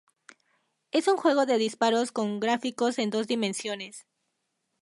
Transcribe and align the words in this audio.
Es 0.89 1.07
un 1.07 1.15
juego 1.15 1.45
de 1.45 1.59
disparos 1.59 2.11
con 2.11 2.39
gráficos 2.39 2.97
en 2.97 3.11
dos 3.11 3.27
dimensiones. 3.27 4.07